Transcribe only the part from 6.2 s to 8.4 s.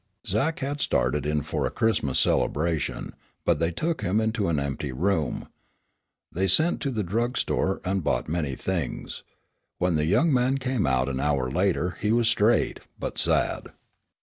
They sent to the drug store and bought